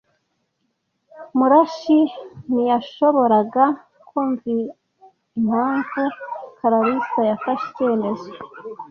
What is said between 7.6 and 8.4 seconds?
icyemezo.